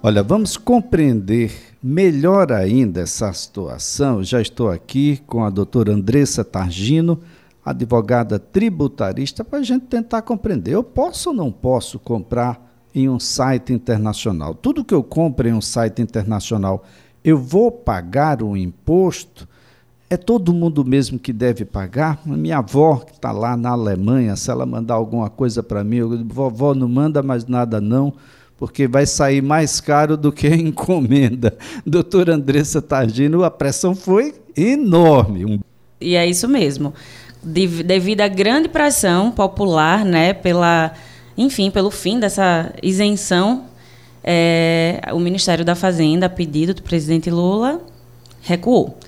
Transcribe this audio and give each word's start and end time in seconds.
Olha, 0.00 0.22
vamos 0.22 0.56
compreender 0.56 1.50
melhor 1.82 2.52
ainda 2.52 3.00
essa 3.00 3.32
situação. 3.32 4.22
Já 4.22 4.40
estou 4.40 4.70
aqui 4.70 5.20
com 5.26 5.42
a 5.42 5.50
doutora 5.50 5.92
Andressa 5.92 6.44
Targino, 6.44 7.18
advogada 7.64 8.38
tributarista, 8.38 9.44
para 9.44 9.58
a 9.58 9.62
gente 9.62 9.86
tentar 9.86 10.22
compreender. 10.22 10.72
Eu 10.72 10.84
posso 10.84 11.30
ou 11.30 11.34
não 11.34 11.50
posso 11.50 11.98
comprar 11.98 12.64
em 12.94 13.08
um 13.08 13.18
site 13.18 13.72
internacional? 13.72 14.54
Tudo 14.54 14.84
que 14.84 14.94
eu 14.94 15.02
compro 15.02 15.48
em 15.48 15.52
um 15.52 15.60
site 15.60 16.00
internacional, 16.00 16.84
eu 17.24 17.36
vou 17.36 17.72
pagar 17.72 18.40
o 18.40 18.56
imposto? 18.56 19.48
É 20.08 20.16
todo 20.16 20.54
mundo 20.54 20.84
mesmo 20.84 21.18
que 21.18 21.32
deve 21.32 21.64
pagar? 21.64 22.20
Minha 22.24 22.58
avó, 22.58 22.98
que 22.98 23.14
está 23.14 23.32
lá 23.32 23.56
na 23.56 23.70
Alemanha, 23.70 24.36
se 24.36 24.48
ela 24.48 24.64
mandar 24.64 24.94
alguma 24.94 25.28
coisa 25.28 25.60
para 25.60 25.82
mim, 25.82 25.96
eu 25.96 26.16
digo, 26.16 26.32
vovó, 26.32 26.72
não 26.72 26.88
manda 26.88 27.20
mais 27.20 27.46
nada 27.46 27.80
não 27.80 28.14
porque 28.58 28.88
vai 28.88 29.06
sair 29.06 29.40
mais 29.40 29.80
caro 29.80 30.16
do 30.16 30.32
que 30.32 30.48
a 30.48 30.56
encomenda. 30.56 31.56
Doutora 31.86 32.34
Andressa 32.34 32.82
Targino, 32.82 33.44
a 33.44 33.50
pressão 33.50 33.94
foi 33.94 34.34
enorme. 34.56 35.60
E 36.00 36.16
é 36.16 36.26
isso 36.26 36.48
mesmo. 36.48 36.92
De, 37.42 37.84
devido 37.84 38.20
à 38.20 38.28
grande 38.28 38.68
pressão 38.68 39.30
popular, 39.30 40.04
né, 40.04 40.34
pela, 40.34 40.92
enfim, 41.36 41.70
pelo 41.70 41.90
fim 41.90 42.18
dessa 42.18 42.72
isenção, 42.82 43.66
é, 44.24 45.00
o 45.12 45.20
Ministério 45.20 45.64
da 45.64 45.76
Fazenda, 45.76 46.26
a 46.26 46.28
pedido 46.28 46.74
do 46.74 46.82
presidente 46.82 47.30
Lula, 47.30 47.80
recuou. 48.42 48.98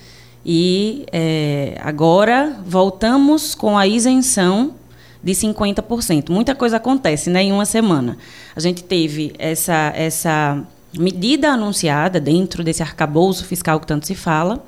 E 0.46 1.04
é, 1.12 1.76
agora 1.82 2.56
voltamos 2.64 3.54
com 3.54 3.76
a 3.76 3.86
isenção 3.86 4.74
de 5.22 5.32
50%. 5.32 6.30
Muita 6.30 6.54
coisa 6.54 6.76
acontece 6.76 7.30
né, 7.30 7.42
em 7.42 7.52
uma 7.52 7.64
semana. 7.64 8.16
A 8.54 8.60
gente 8.60 8.82
teve 8.82 9.32
essa, 9.38 9.92
essa 9.94 10.62
medida 10.98 11.50
anunciada 11.50 12.20
dentro 12.20 12.64
desse 12.64 12.82
arcabouço 12.82 13.44
fiscal 13.44 13.78
que 13.78 13.86
tanto 13.86 14.06
se 14.06 14.14
fala, 14.14 14.64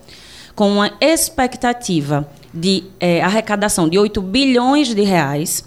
com 0.55 0.71
uma 0.71 0.93
expectativa 1.01 2.29
de 2.53 2.85
é, 3.01 3.23
arrecadação 3.23 3.89
de 3.89 3.99
8 3.99 4.21
bilhões 4.21 4.95
de 4.95 5.03
reais. 5.03 5.65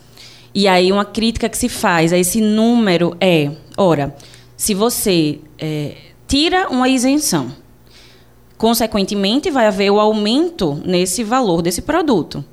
E 0.53 0.67
aí 0.67 0.91
uma 0.91 1.03
crítica 1.03 1.49
que 1.49 1.57
se 1.57 1.67
faz 1.67 2.13
a 2.13 2.17
esse 2.17 2.39
número 2.39 3.15
é, 3.19 3.51
ora, 3.75 4.15
se 4.55 4.73
você 4.73 5.39
é, 5.59 5.97
tira 6.27 6.69
uma 6.69 6.87
isenção, 6.87 7.51
consequentemente 8.57 9.51
vai 9.51 9.67
haver 9.67 9.91
o 9.91 9.99
aumento 9.99 10.81
nesse 10.85 11.23
valor 11.23 11.61
desse 11.61 11.81
produto. 11.81 12.43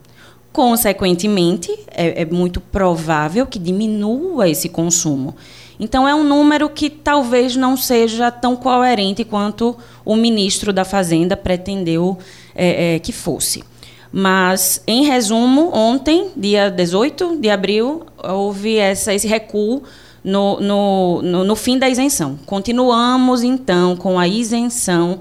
Consequentemente, 0.53 1.73
é, 1.91 2.23
é 2.23 2.25
muito 2.27 2.61
provável 2.61 3.47
que 3.47 3.59
diminua 3.59 4.49
esse 4.49 4.69
consumo. 4.69 5.35
Então, 5.81 6.07
é 6.07 6.15
um 6.15 6.23
número 6.23 6.69
que 6.69 6.91
talvez 6.91 7.57
não 7.57 7.77
seja 7.77 8.31
tão 8.31 8.55
coerente 8.55 9.25
quanto 9.25 9.77
o 10.05 10.15
ministro 10.15 10.73
da 10.73 10.85
Fazenda 10.85 11.37
pretendeu 11.37 12.19
é, 12.55 12.97
é, 12.97 12.99
que 12.99 13.13
fosse. 13.13 13.65
Mas, 14.13 14.83
em 14.87 15.05
resumo, 15.05 15.75
ontem, 15.75 16.29
dia 16.37 16.71
18 16.71 17.39
de 17.39 17.49
abril, 17.49 18.03
houve 18.23 18.77
essa, 18.77 19.15
esse 19.15 19.27
recuo 19.27 19.83
no, 20.23 20.61
no, 20.61 21.23
no, 21.23 21.45
no 21.45 21.57
fim 21.57 21.79
da 21.79 21.89
isenção. 21.89 22.39
Continuamos, 22.45 23.43
então, 23.43 23.97
com 23.97 24.19
a 24.19 24.29
isenção 24.29 25.19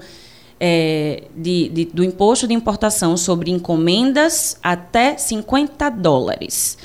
é, 0.64 1.24
de, 1.36 1.68
de, 1.70 1.84
do 1.86 2.04
imposto 2.04 2.46
de 2.46 2.54
importação 2.54 3.16
sobre 3.16 3.50
encomendas 3.50 4.56
até 4.62 5.16
50 5.16 5.90
dólares. 5.90 6.78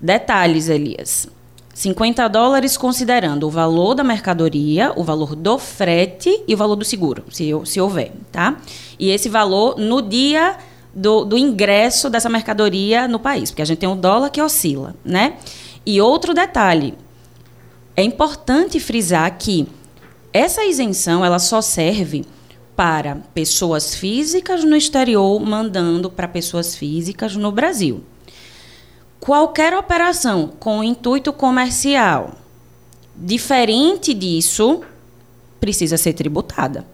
Detalhes, 0.00 0.68
Elias. 0.68 1.26
50 1.74 2.28
dólares 2.28 2.76
considerando 2.76 3.48
o 3.48 3.50
valor 3.50 3.96
da 3.96 4.04
mercadoria, 4.04 4.92
o 4.94 5.02
valor 5.02 5.34
do 5.34 5.58
frete 5.58 6.44
e 6.46 6.54
o 6.54 6.56
valor 6.56 6.76
do 6.76 6.84
seguro, 6.84 7.24
se, 7.28 7.50
se 7.64 7.80
houver, 7.80 8.12
tá? 8.30 8.56
E 8.96 9.10
esse 9.10 9.28
valor 9.28 9.76
no 9.76 10.00
dia 10.00 10.56
do, 10.94 11.24
do 11.24 11.36
ingresso 11.36 12.08
dessa 12.08 12.28
mercadoria 12.28 13.08
no 13.08 13.18
país, 13.18 13.50
porque 13.50 13.62
a 13.62 13.64
gente 13.64 13.78
tem 13.78 13.88
o 13.88 13.96
dólar 13.96 14.30
que 14.30 14.40
oscila, 14.40 14.94
né? 15.04 15.38
E 15.84 16.00
outro 16.00 16.32
detalhe, 16.32 16.94
é 17.96 18.04
importante 18.04 18.78
frisar 18.78 19.36
que 19.36 19.66
essa 20.32 20.64
isenção 20.64 21.24
ela 21.24 21.40
só 21.40 21.60
serve 21.60 22.24
para 22.76 23.16
pessoas 23.32 23.94
físicas 23.94 24.64
no 24.64 24.76
exterior, 24.76 25.40
mandando 25.40 26.10
para 26.10 26.26
pessoas 26.26 26.74
físicas 26.74 27.36
no 27.36 27.52
Brasil. 27.52 28.02
Qualquer 29.20 29.74
operação 29.74 30.52
com 30.58 30.82
intuito 30.82 31.32
comercial 31.32 32.34
diferente 33.16 34.12
disso 34.12 34.82
precisa 35.60 35.96
ser 35.96 36.12
tributada. 36.12 36.84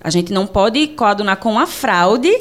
A 0.00 0.10
gente 0.10 0.32
não 0.32 0.46
pode 0.46 0.88
coadunar 0.88 1.36
com 1.36 1.58
a 1.58 1.66
fraude 1.66 2.32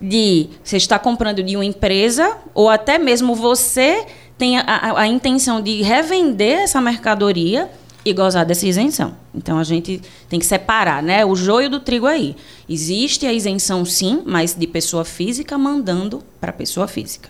de 0.00 0.48
você 0.62 0.76
está 0.76 0.98
comprando 0.98 1.42
de 1.42 1.56
uma 1.56 1.64
empresa 1.64 2.36
ou 2.54 2.68
até 2.68 2.98
mesmo 2.98 3.34
você 3.34 4.06
tem 4.36 4.58
a, 4.58 4.62
a, 4.62 5.00
a 5.00 5.06
intenção 5.06 5.60
de 5.60 5.82
revender 5.82 6.60
essa 6.60 6.80
mercadoria 6.80 7.70
e 8.04 8.12
gozar 8.12 8.46
dessa 8.46 8.66
isenção. 8.66 9.14
Então 9.34 9.58
a 9.58 9.64
gente 9.64 10.00
tem 10.28 10.38
que 10.38 10.46
separar, 10.46 11.02
né, 11.02 11.24
o 11.24 11.34
joio 11.34 11.68
do 11.68 11.80
trigo 11.80 12.06
aí. 12.06 12.36
Existe 12.68 13.26
a 13.26 13.32
isenção 13.32 13.84
sim, 13.84 14.22
mas 14.24 14.54
de 14.54 14.66
pessoa 14.66 15.04
física 15.04 15.58
mandando 15.58 16.22
para 16.40 16.52
pessoa 16.52 16.86
física. 16.86 17.28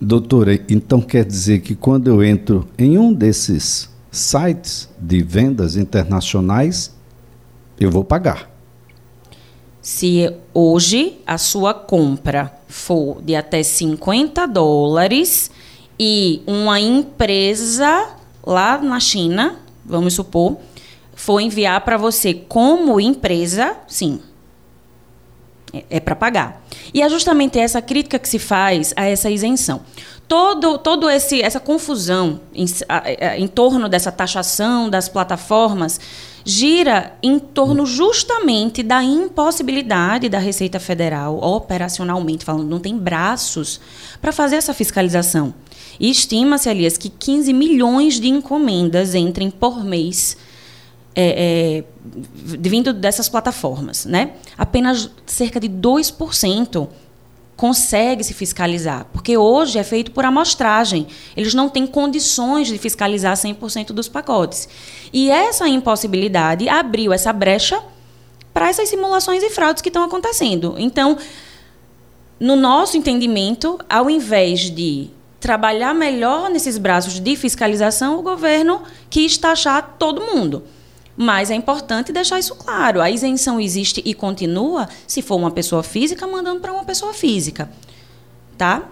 Doutora, 0.00 0.54
então 0.68 1.00
quer 1.00 1.24
dizer 1.24 1.60
que 1.60 1.74
quando 1.74 2.08
eu 2.08 2.22
entro 2.22 2.68
em 2.78 2.98
um 2.98 3.12
desses 3.12 3.88
sites 4.10 4.88
de 4.98 5.22
vendas 5.22 5.76
internacionais, 5.76 6.94
eu 7.78 7.90
vou 7.90 8.04
pagar. 8.04 8.50
Se 9.80 10.32
hoje 10.52 11.18
a 11.26 11.38
sua 11.38 11.72
compra 11.72 12.52
for 12.66 13.22
de 13.22 13.34
até 13.34 13.62
50 13.62 14.46
dólares 14.46 15.50
e 15.98 16.42
uma 16.46 16.80
empresa 16.80 18.16
lá 18.44 18.78
na 18.78 18.98
China 19.00 19.60
vamos 19.86 20.14
supor, 20.14 20.58
for 21.14 21.40
enviar 21.40 21.80
para 21.80 21.96
você 21.96 22.34
como 22.34 23.00
empresa, 23.00 23.76
sim. 23.86 24.20
É, 25.72 25.84
é 25.90 26.00
para 26.00 26.14
pagar. 26.14 26.62
E 26.92 27.02
é 27.02 27.08
justamente 27.08 27.58
essa 27.58 27.80
crítica 27.80 28.18
que 28.18 28.28
se 28.28 28.38
faz 28.38 28.92
a 28.96 29.04
essa 29.04 29.30
isenção. 29.30 29.80
Todo, 30.28 30.76
todo 30.78 31.08
esse, 31.08 31.40
essa 31.40 31.60
confusão 31.60 32.40
em, 32.52 32.66
em 33.36 33.46
torno 33.46 33.88
dessa 33.88 34.10
taxação 34.10 34.90
das 34.90 35.08
plataformas 35.08 36.00
gira 36.44 37.12
em 37.22 37.38
torno 37.38 37.86
justamente 37.86 38.82
da 38.82 39.02
impossibilidade 39.02 40.28
da 40.28 40.38
Receita 40.38 40.80
Federal, 40.80 41.38
operacionalmente 41.42 42.44
falando, 42.44 42.68
não 42.68 42.80
tem 42.80 42.96
braços 42.96 43.80
para 44.20 44.32
fazer 44.32 44.56
essa 44.56 44.74
fiscalização. 44.74 45.54
E 45.98 46.10
estima-se, 46.10 46.68
aliás, 46.68 46.96
que 46.96 47.08
15 47.08 47.52
milhões 47.52 48.20
de 48.20 48.28
encomendas 48.28 49.14
entrem 49.14 49.50
por 49.50 49.84
mês 49.84 50.36
é, 51.14 51.82
é, 51.82 51.84
vindo 52.44 52.92
dessas 52.92 53.28
plataformas. 53.28 54.04
Né? 54.04 54.32
Apenas 54.58 55.10
cerca 55.24 55.58
de 55.58 55.68
2% 55.68 56.88
consegue 57.56 58.22
se 58.22 58.34
fiscalizar, 58.34 59.06
porque 59.14 59.36
hoje 59.38 59.78
é 59.78 59.82
feito 59.82 60.10
por 60.10 60.26
amostragem. 60.26 61.06
Eles 61.34 61.54
não 61.54 61.70
têm 61.70 61.86
condições 61.86 62.68
de 62.68 62.76
fiscalizar 62.76 63.34
100% 63.34 63.92
dos 63.92 64.08
pacotes. 64.08 64.68
E 65.10 65.30
essa 65.30 65.66
impossibilidade 65.66 66.68
abriu 66.68 67.14
essa 67.14 67.32
brecha 67.32 67.82
para 68.52 68.68
essas 68.68 68.90
simulações 68.90 69.42
e 69.42 69.48
fraudes 69.48 69.80
que 69.80 69.88
estão 69.88 70.04
acontecendo. 70.04 70.74
Então, 70.76 71.16
no 72.38 72.56
nosso 72.56 72.98
entendimento, 72.98 73.78
ao 73.88 74.10
invés 74.10 74.70
de 74.70 75.10
trabalhar 75.46 75.94
melhor 75.94 76.50
nesses 76.50 76.76
braços 76.76 77.20
de 77.20 77.36
fiscalização, 77.36 78.18
o 78.18 78.22
governo 78.22 78.82
quis 79.08 79.38
taxar 79.38 79.94
todo 79.96 80.20
mundo. 80.20 80.64
Mas 81.16 81.52
é 81.52 81.54
importante 81.54 82.12
deixar 82.12 82.40
isso 82.40 82.56
claro. 82.56 83.00
A 83.00 83.08
isenção 83.08 83.60
existe 83.60 84.02
e 84.04 84.12
continua 84.12 84.88
se 85.06 85.22
for 85.22 85.36
uma 85.36 85.52
pessoa 85.52 85.84
física 85.84 86.26
mandando 86.26 86.58
para 86.58 86.72
uma 86.72 86.82
pessoa 86.82 87.14
física. 87.14 87.70
Tá? 88.58 88.82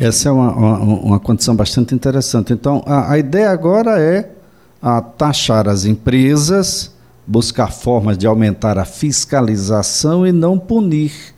Essa 0.00 0.28
é 0.28 0.32
uma, 0.32 0.52
uma, 0.52 0.78
uma 0.78 1.20
condição 1.20 1.56
bastante 1.56 1.92
interessante. 1.92 2.52
Então, 2.52 2.80
a, 2.86 3.10
a 3.10 3.18
ideia 3.18 3.50
agora 3.50 4.00
é 4.00 4.30
a 4.80 5.00
taxar 5.00 5.68
as 5.68 5.84
empresas, 5.86 6.94
buscar 7.26 7.72
formas 7.72 8.16
de 8.16 8.28
aumentar 8.28 8.78
a 8.78 8.84
fiscalização 8.84 10.24
e 10.24 10.30
não 10.30 10.56
punir 10.56 11.34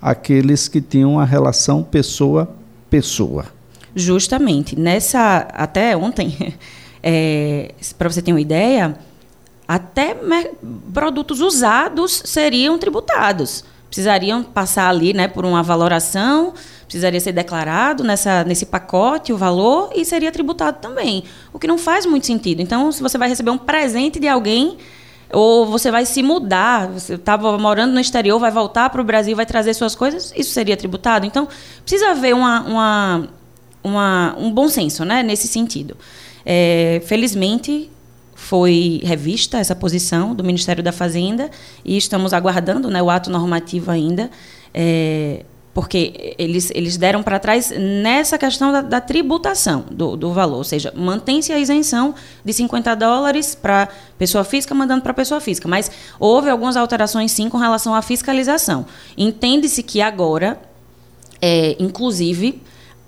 aqueles 0.00 0.68
que 0.68 0.80
tinham 0.80 1.20
a 1.20 1.24
relação 1.26 1.82
pessoa-pessoa. 1.82 3.53
Justamente. 3.94 4.78
Nessa. 4.78 5.46
Até 5.52 5.96
ontem, 5.96 6.56
é, 7.02 7.74
para 7.96 8.08
você 8.08 8.20
ter 8.20 8.32
uma 8.32 8.40
ideia, 8.40 8.96
até 9.66 10.16
produtos 10.92 11.40
usados 11.40 12.22
seriam 12.24 12.78
tributados. 12.78 13.64
Precisariam 13.86 14.42
passar 14.42 14.88
ali 14.88 15.12
né, 15.14 15.28
por 15.28 15.44
uma 15.44 15.62
valoração, 15.62 16.52
precisaria 16.82 17.20
ser 17.20 17.30
declarado 17.30 18.02
nessa, 18.02 18.42
nesse 18.42 18.66
pacote 18.66 19.32
o 19.32 19.36
valor 19.36 19.90
e 19.94 20.04
seria 20.04 20.32
tributado 20.32 20.78
também. 20.80 21.22
O 21.52 21.60
que 21.60 21.66
não 21.68 21.78
faz 21.78 22.04
muito 22.04 22.26
sentido. 22.26 22.60
Então, 22.60 22.90
se 22.90 23.00
você 23.00 23.16
vai 23.16 23.28
receber 23.28 23.50
um 23.50 23.58
presente 23.58 24.18
de 24.18 24.26
alguém, 24.26 24.78
ou 25.32 25.66
você 25.66 25.90
vai 25.90 26.04
se 26.06 26.22
mudar, 26.22 26.88
você 26.88 27.14
estava 27.14 27.56
morando 27.56 27.92
no 27.92 28.00
exterior, 28.00 28.38
vai 28.38 28.50
voltar 28.50 28.90
para 28.90 29.00
o 29.00 29.04
Brasil, 29.04 29.36
vai 29.36 29.46
trazer 29.46 29.74
suas 29.74 29.94
coisas, 29.94 30.32
isso 30.36 30.52
seria 30.52 30.76
tributado? 30.76 31.24
Então, 31.24 31.48
precisa 31.84 32.10
haver 32.10 32.34
uma, 32.34 32.60
uma, 32.62 33.28
uma 33.84 34.34
um 34.38 34.50
bom 34.50 34.68
senso 34.68 35.04
né, 35.04 35.22
nesse 35.22 35.46
sentido. 35.46 35.96
É, 36.44 37.00
felizmente, 37.06 37.90
foi 38.34 39.00
revista 39.04 39.58
essa 39.58 39.76
posição 39.76 40.34
do 40.34 40.42
Ministério 40.42 40.82
da 40.82 40.92
Fazenda 40.92 41.50
e 41.84 41.96
estamos 41.96 42.32
aguardando 42.32 42.90
né, 42.90 43.02
o 43.02 43.10
ato 43.10 43.30
normativo 43.30 43.90
ainda. 43.90 44.30
É, 44.72 45.44
porque 45.74 46.36
eles, 46.38 46.70
eles 46.72 46.96
deram 46.96 47.20
para 47.20 47.38
trás 47.40 47.72
nessa 47.76 48.38
questão 48.38 48.70
da, 48.70 48.80
da 48.80 49.00
tributação 49.00 49.84
do, 49.90 50.16
do, 50.16 50.32
valor, 50.32 50.58
ou 50.58 50.64
seja, 50.64 50.92
mantém-se 50.94 51.52
a 51.52 51.58
isenção 51.58 52.14
de 52.44 52.52
50 52.52 52.94
dólares 52.94 53.56
para 53.56 53.88
pessoa 54.16 54.44
física, 54.44 54.72
mandando 54.72 55.02
para 55.02 55.12
pessoa 55.12 55.40
física, 55.40 55.66
mas 55.66 55.90
houve 56.20 56.48
algumas 56.48 56.76
alterações 56.76 57.32
sim 57.32 57.48
com 57.48 57.58
relação 57.58 57.92
à 57.92 58.00
fiscalização. 58.02 58.86
Entende-se 59.18 59.82
que 59.82 60.00
agora, 60.00 60.60
é, 61.42 61.74
inclusive, 61.80 62.62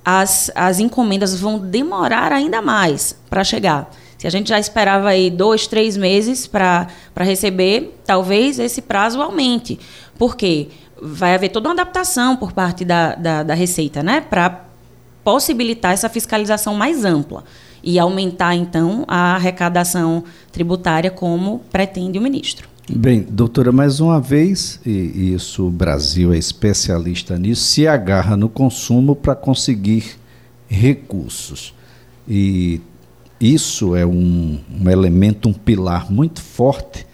as, 0.08 0.52
as 0.54 0.78
encomendas 0.78 1.34
vão 1.40 1.58
demorar 1.58 2.32
ainda 2.32 2.62
mais 2.62 3.18
para 3.28 3.42
chegar. 3.42 3.90
Se 4.16 4.24
a 4.24 4.30
gente 4.30 4.50
já 4.50 4.58
esperava 4.58 5.08
aí 5.08 5.28
dois, 5.28 5.66
três 5.66 5.96
meses 5.96 6.46
para 6.46 6.86
receber, 7.18 7.98
talvez 8.06 8.60
esse 8.60 8.80
prazo 8.80 9.20
aumente. 9.20 9.80
Por 10.16 10.36
quê? 10.36 10.68
Vai 11.02 11.34
haver 11.34 11.48
toda 11.48 11.68
uma 11.68 11.74
adaptação 11.74 12.36
por 12.36 12.52
parte 12.52 12.84
da, 12.84 13.16
da, 13.16 13.42
da 13.42 13.54
Receita, 13.54 14.00
né? 14.00 14.20
Para 14.20 14.64
possibilitar 15.24 15.92
essa 15.92 16.08
fiscalização 16.08 16.72
mais 16.72 17.04
ampla 17.04 17.42
e 17.82 17.98
aumentar, 17.98 18.54
então, 18.54 19.04
a 19.08 19.34
arrecadação 19.34 20.22
tributária, 20.52 21.10
como 21.10 21.60
pretende 21.70 22.16
o 22.16 22.22
ministro. 22.22 22.68
Bem, 22.88 23.22
doutora, 23.28 23.72
mais 23.72 23.98
uma 23.98 24.20
vez, 24.20 24.80
e 24.86 25.34
isso 25.34 25.66
o 25.66 25.70
Brasil 25.70 26.32
é 26.32 26.38
especialista 26.38 27.36
nisso, 27.36 27.62
se 27.62 27.84
agarra 27.84 28.36
no 28.36 28.48
consumo 28.48 29.16
para 29.16 29.34
conseguir 29.34 30.14
recursos. 30.68 31.74
E 32.28 32.80
isso 33.40 33.96
é 33.96 34.06
um, 34.06 34.60
um 34.80 34.88
elemento, 34.88 35.48
um 35.48 35.52
pilar 35.52 36.12
muito 36.12 36.40
forte 36.40 37.04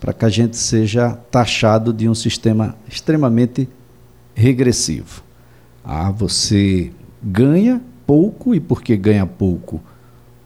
para 0.00 0.12
que 0.12 0.24
a 0.24 0.28
gente 0.28 0.56
seja 0.56 1.12
taxado 1.30 1.92
de 1.92 2.08
um 2.08 2.14
sistema 2.14 2.74
extremamente 2.88 3.68
regressivo. 4.34 5.22
Ah, 5.84 6.10
você 6.10 6.90
ganha 7.22 7.80
pouco 8.04 8.52
e 8.52 8.58
porque 8.58 8.96
ganha 8.96 9.26
pouco, 9.26 9.80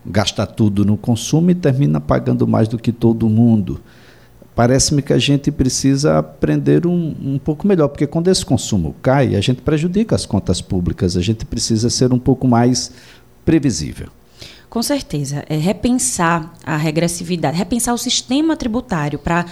gasta 0.05 0.47
tudo 0.47 0.85
no 0.85 0.99
consumo 0.99 1.51
e 1.51 1.55
termina 1.55 2.03
pagando 2.03 2.47
mais 2.47 2.69
do 2.69 2.79
que 2.79 2.93
todo 2.93 3.31
mundo. 3.31 3.81
Parece-me 4.55 5.03
que 5.03 5.13
a 5.13 5.19
gente 5.19 5.51
precisa 5.51 6.19
aprender 6.19 6.87
um, 6.87 7.15
um 7.21 7.39
pouco 7.39 7.67
melhor, 7.67 7.89
porque 7.89 8.07
quando 8.07 8.29
esse 8.29 8.47
consumo 8.47 8.95
cai, 9.03 9.35
a 9.35 9.41
gente 9.41 9.61
prejudica 9.61 10.15
as 10.15 10.25
contas 10.25 10.61
públicas, 10.61 11.17
a 11.17 11.21
gente 11.21 11.45
precisa 11.45 11.91
ser 11.91 12.13
um 12.13 12.19
pouco 12.19 12.47
mais 12.47 12.93
previsível. 13.45 14.09
Com 14.71 14.83
certeza. 14.83 15.45
É 15.49 15.57
repensar 15.57 16.53
a 16.65 16.77
regressividade, 16.77 17.57
repensar 17.57 17.95
o 17.95 17.99
sistema 17.99 18.57
tributário 18.57 19.19
para 19.19 19.45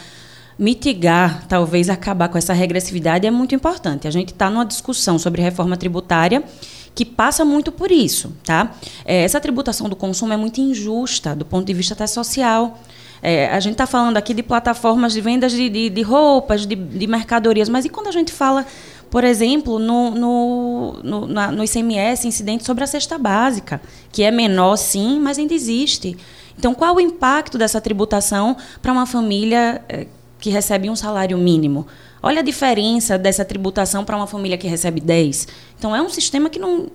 mitigar, 0.59 1.47
talvez 1.49 1.89
acabar 1.89 2.29
com 2.29 2.39
essa 2.39 2.53
regressividade 2.53 3.27
é 3.27 3.31
muito 3.31 3.55
importante. 3.55 4.07
A 4.07 4.11
gente 4.11 4.33
está 4.33 4.51
numa 4.51 4.65
discussão 4.65 5.19
sobre 5.19 5.43
reforma 5.43 5.77
tributária 5.77 6.45
que 6.95 7.05
passa 7.05 7.45
muito 7.45 7.73
por 7.73 7.91
isso, 7.91 8.33
tá? 8.45 8.75
É, 9.05 9.23
essa 9.23 9.41
tributação 9.41 9.89
do 9.89 9.97
consumo 9.97 10.33
é 10.33 10.37
muito 10.37 10.61
injusta 10.61 11.35
do 11.35 11.45
ponto 11.45 11.67
de 11.67 11.75
vista 11.75 11.95
até 11.95 12.07
social. 12.07 12.79
É, 13.23 13.47
a 13.47 13.61
gente 13.61 13.75
está 13.75 13.87
falando 13.87 14.17
aqui 14.17 14.35
de 14.35 14.43
plataformas 14.43 15.13
de 15.13 15.21
vendas 15.21 15.53
de, 15.53 15.69
de, 15.69 15.89
de 15.89 16.03
roupas, 16.03 16.67
de, 16.67 16.75
de 16.75 17.07
mercadorias, 17.07 17.69
mas 17.69 17.85
e 17.85 17.89
quando 17.89 18.09
a 18.09 18.13
gente 18.13 18.33
fala 18.33 18.67
por 19.13 19.25
exemplo, 19.25 19.79
no, 19.79 20.11
no, 20.13 20.93
no, 21.05 21.27
na, 21.27 21.53
no 21.53 21.63
ICMS, 21.63 22.27
incidente 22.27 22.65
sobre 22.65 22.83
a 22.83 22.87
cesta 22.87 23.19
básica, 23.19 23.79
que 24.11 24.23
é 24.23 24.31
menor, 24.31 24.77
sim, 24.77 25.21
mas 25.21 25.39
ainda 25.39 25.53
existe. 25.53 26.17
Então, 26.59 26.73
qual 26.73 26.97
o 26.97 27.01
impacto 27.01 27.59
dessa 27.59 27.79
tributação 27.79 28.57
para 28.81 28.91
uma 28.91 29.05
família 29.05 29.83
eh, 29.87 30.07
que 30.41 30.49
recebe 30.49 30.89
um 30.89 30.97
salário 30.97 31.37
mínimo? 31.37 31.87
Olha 32.23 32.41
a 32.41 32.43
diferença 32.43 33.19
dessa 33.19 33.45
tributação 33.45 34.03
para 34.03 34.17
uma 34.17 34.27
família 34.27 34.57
que 34.57 34.67
recebe 34.67 34.99
10. 34.99 35.47
Então, 35.79 35.95
é 35.95 36.01
um 36.01 36.09
sistema 36.09 36.49
que 36.49 36.59
não, 36.59 36.87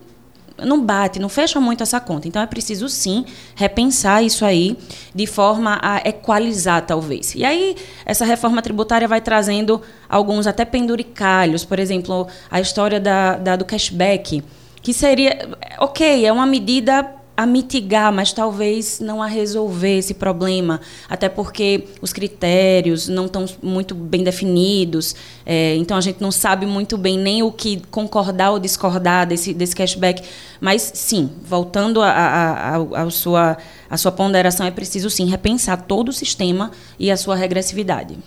não 0.63 0.83
bate, 0.83 1.19
não 1.19 1.29
fecha 1.29 1.59
muito 1.59 1.83
essa 1.83 1.99
conta. 1.99 2.27
Então 2.27 2.41
é 2.41 2.45
preciso 2.45 2.89
sim 2.89 3.25
repensar 3.55 4.23
isso 4.23 4.45
aí 4.45 4.77
de 5.13 5.25
forma 5.25 5.79
a 5.81 5.97
equalizar, 6.07 6.85
talvez. 6.85 7.35
E 7.35 7.43
aí, 7.43 7.75
essa 8.05 8.25
reforma 8.25 8.61
tributária 8.61 9.07
vai 9.07 9.21
trazendo 9.21 9.81
alguns 10.07 10.47
até 10.47 10.65
penduricalhos, 10.65 11.65
por 11.65 11.79
exemplo, 11.79 12.27
a 12.49 12.59
história 12.61 12.99
da, 12.99 13.35
da 13.35 13.55
do 13.55 13.65
cashback, 13.65 14.43
que 14.81 14.93
seria, 14.93 15.49
ok, 15.79 16.25
é 16.25 16.31
uma 16.31 16.45
medida 16.45 17.16
a 17.37 17.45
mitigar, 17.45 18.11
mas 18.11 18.33
talvez 18.33 18.99
não 18.99 19.21
a 19.21 19.27
resolver 19.27 19.99
esse 19.99 20.15
problema, 20.15 20.81
até 21.07 21.29
porque 21.29 21.83
os 22.01 22.11
critérios 22.11 23.07
não 23.07 23.27
estão 23.27 23.45
muito 23.61 23.93
bem 23.93 24.23
definidos, 24.23 25.15
é, 25.45 25.75
então 25.75 25.95
a 25.95 26.01
gente 26.01 26.19
não 26.19 26.31
sabe 26.31 26.65
muito 26.65 26.97
bem 26.97 27.15
nem 27.15 27.43
o 27.43 27.51
que 27.51 27.83
concordar 27.91 28.49
ou 28.49 28.59
discordar 28.59 29.27
desse, 29.27 29.53
desse 29.53 29.75
cashback. 29.75 30.23
Mas 30.59 30.91
sim, 30.95 31.29
voltando 31.47 32.01
a, 32.01 32.09
a, 32.09 32.75
a, 32.75 33.03
a 33.03 33.09
sua, 33.11 33.55
a 33.87 33.97
sua 33.97 34.11
ponderação, 34.11 34.65
é 34.65 34.71
preciso 34.71 35.07
sim 35.07 35.25
repensar 35.25 35.83
todo 35.83 36.09
o 36.09 36.13
sistema 36.13 36.71
e 36.97 37.11
a 37.11 37.15
sua 37.15 37.35
regressividade. 37.35 38.17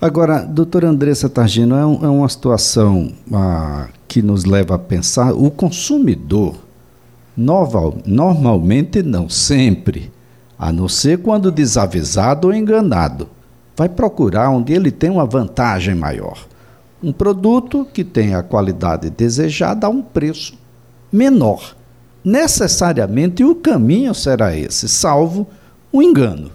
Agora, 0.00 0.44
doutora 0.44 0.88
Andressa 0.88 1.28
Targino, 1.28 1.76
é, 1.76 1.86
um, 1.86 2.04
é 2.04 2.08
uma 2.08 2.28
situação 2.28 3.12
ah, 3.32 3.88
que 4.08 4.20
nos 4.20 4.44
leva 4.44 4.74
a 4.74 4.78
pensar 4.78 5.32
o 5.32 5.48
consumidor 5.48 6.67
normalmente 7.38 9.00
não 9.00 9.28
sempre, 9.28 10.10
a 10.58 10.72
não 10.72 10.88
ser 10.88 11.18
quando 11.18 11.52
desavisado 11.52 12.48
ou 12.48 12.54
enganado. 12.54 13.28
Vai 13.76 13.88
procurar 13.88 14.50
onde 14.50 14.72
ele 14.72 14.90
tem 14.90 15.08
uma 15.08 15.24
vantagem 15.24 15.94
maior. 15.94 16.46
Um 17.00 17.12
produto 17.12 17.86
que 17.94 18.02
tem 18.02 18.34
a 18.34 18.42
qualidade 18.42 19.08
desejada 19.08 19.86
a 19.86 19.90
um 19.90 20.02
preço 20.02 20.54
menor. 21.12 21.76
Necessariamente 22.24 23.44
o 23.44 23.54
caminho 23.54 24.12
será 24.14 24.56
esse, 24.56 24.88
salvo 24.88 25.46
o 25.92 25.98
um 25.98 26.02
engano. 26.02 26.50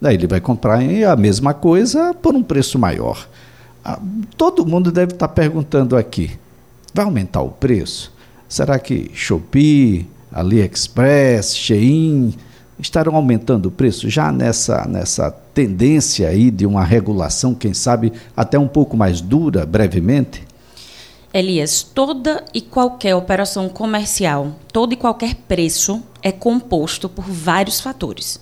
Daí 0.00 0.16
ele 0.16 0.26
vai 0.26 0.40
comprar 0.40 0.80
a 0.80 1.16
mesma 1.16 1.54
coisa 1.54 2.12
por 2.12 2.34
um 2.34 2.42
preço 2.42 2.80
maior. 2.80 3.28
Ah, 3.84 4.00
todo 4.36 4.66
mundo 4.66 4.90
deve 4.90 5.12
estar 5.12 5.28
perguntando 5.28 5.96
aqui: 5.96 6.32
vai 6.92 7.04
aumentar 7.04 7.42
o 7.42 7.50
preço? 7.50 8.12
Será 8.48 8.78
que 8.78 9.10
Shopee, 9.14 10.06
AliExpress, 10.40 11.56
Shein, 11.56 12.34
estarão 12.78 13.16
aumentando 13.16 13.66
o 13.66 13.70
preço 13.70 14.10
já 14.10 14.30
nessa, 14.30 14.86
nessa 14.86 15.30
tendência 15.30 16.28
aí 16.28 16.50
de 16.50 16.66
uma 16.66 16.84
regulação, 16.84 17.54
quem 17.54 17.72
sabe 17.72 18.12
até 18.36 18.58
um 18.58 18.68
pouco 18.68 18.96
mais 18.96 19.20
dura, 19.20 19.64
brevemente? 19.64 20.44
Elias, 21.32 21.82
toda 21.82 22.44
e 22.54 22.60
qualquer 22.60 23.14
operação 23.14 23.68
comercial, 23.68 24.52
todo 24.72 24.92
e 24.92 24.96
qualquer 24.96 25.34
preço 25.34 26.02
é 26.22 26.32
composto 26.32 27.08
por 27.08 27.24
vários 27.24 27.80
fatores. 27.80 28.40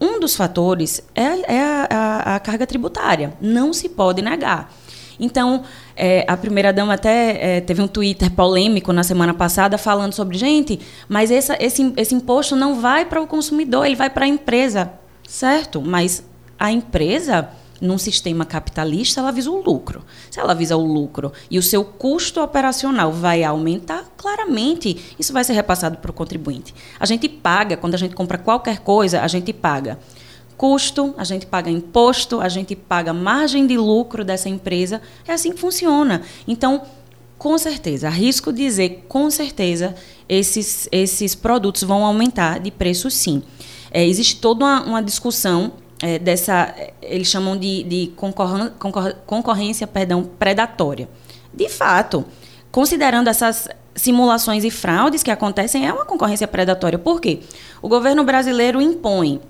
Um 0.00 0.18
dos 0.18 0.34
fatores 0.34 1.02
é, 1.14 1.56
é 1.56 1.60
a, 1.60 1.88
a, 1.90 2.36
a 2.36 2.40
carga 2.40 2.66
tributária, 2.66 3.34
não 3.40 3.72
se 3.72 3.88
pode 3.88 4.22
negar. 4.22 4.72
Então, 5.20 5.62
é, 5.94 6.24
a 6.26 6.36
primeira-dama 6.36 6.94
até 6.94 7.58
é, 7.58 7.60
teve 7.60 7.82
um 7.82 7.86
Twitter 7.86 8.30
polêmico 8.30 8.92
na 8.92 9.02
semana 9.02 9.34
passada 9.34 9.76
falando 9.76 10.14
sobre, 10.14 10.38
gente, 10.38 10.80
mas 11.08 11.30
essa, 11.30 11.56
esse, 11.60 11.92
esse 11.96 12.14
imposto 12.14 12.56
não 12.56 12.80
vai 12.80 13.04
para 13.04 13.20
o 13.20 13.26
consumidor, 13.26 13.84
ele 13.84 13.96
vai 13.96 14.08
para 14.08 14.24
a 14.24 14.28
empresa. 14.28 14.90
Certo, 15.28 15.80
mas 15.82 16.24
a 16.58 16.72
empresa 16.72 17.50
num 17.80 17.96
sistema 17.96 18.44
capitalista, 18.44 19.20
ela 19.20 19.32
visa 19.32 19.50
o 19.50 19.62
lucro. 19.62 20.04
Se 20.30 20.38
ela 20.38 20.54
visa 20.54 20.76
o 20.76 20.84
lucro 20.84 21.32
e 21.50 21.58
o 21.58 21.62
seu 21.62 21.84
custo 21.84 22.42
operacional 22.42 23.10
vai 23.10 23.42
aumentar, 23.42 24.04
claramente 24.16 25.14
isso 25.18 25.32
vai 25.32 25.42
ser 25.44 25.54
repassado 25.54 25.96
para 25.96 26.10
o 26.10 26.14
contribuinte. 26.14 26.74
A 26.98 27.06
gente 27.06 27.28
paga, 27.28 27.76
quando 27.76 27.94
a 27.94 27.98
gente 27.98 28.14
compra 28.14 28.36
qualquer 28.36 28.80
coisa, 28.80 29.22
a 29.22 29.28
gente 29.28 29.52
paga 29.52 29.98
custo, 30.60 31.14
a 31.16 31.24
gente 31.24 31.46
paga 31.46 31.70
imposto, 31.70 32.38
a 32.38 32.48
gente 32.50 32.76
paga 32.76 33.14
margem 33.14 33.66
de 33.66 33.78
lucro 33.78 34.22
dessa 34.22 34.46
empresa. 34.46 35.00
É 35.26 35.32
assim 35.32 35.52
que 35.52 35.58
funciona. 35.58 36.20
Então, 36.46 36.82
com 37.38 37.56
certeza, 37.56 38.08
arrisco 38.08 38.52
dizer, 38.52 39.06
com 39.08 39.30
certeza, 39.30 39.94
esses, 40.28 40.86
esses 40.92 41.34
produtos 41.34 41.82
vão 41.82 42.04
aumentar 42.04 42.60
de 42.60 42.70
preço 42.70 43.10
sim. 43.10 43.42
É, 43.90 44.06
existe 44.06 44.36
toda 44.36 44.62
uma, 44.62 44.82
uma 44.82 45.02
discussão 45.02 45.72
é, 46.02 46.18
dessa, 46.18 46.74
eles 47.00 47.28
chamam 47.28 47.56
de, 47.56 47.82
de 47.84 48.12
concorrência, 48.14 48.74
concorrência 49.24 49.86
perdão, 49.86 50.24
predatória. 50.38 51.08
De 51.54 51.70
fato, 51.70 52.22
considerando 52.70 53.28
essas 53.28 53.66
simulações 53.94 54.62
e 54.62 54.70
fraudes 54.70 55.22
que 55.22 55.30
acontecem, 55.30 55.86
é 55.86 55.92
uma 55.92 56.04
concorrência 56.04 56.46
predatória. 56.46 56.98
Por 56.98 57.18
quê? 57.18 57.40
O 57.80 57.88
governo 57.88 58.24
brasileiro 58.24 58.78
impõe 58.78 59.40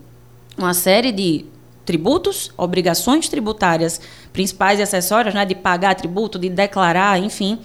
uma 0.65 0.75
série 0.75 1.13
de 1.13 1.45
tributos, 1.85 2.53
obrigações 2.57 3.29
tributárias 3.29 4.01
principais 4.33 4.79
e 4.79 4.83
acessórias, 4.83 5.35
né, 5.35 5.45
de 5.45 5.55
pagar 5.55 5.95
tributo, 5.95 6.39
de 6.39 6.49
declarar, 6.49 7.19
enfim. 7.19 7.59